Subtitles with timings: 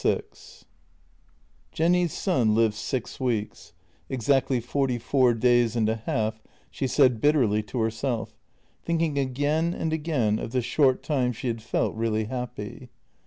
[0.01, 0.23] VI
[1.73, 3.73] J ENNY'S son lived six weeks—
[4.09, 8.33] exactly fourty four days and a half, she said bitterly to herself,
[8.83, 12.89] thinking again and again of the short time she had felt really happy.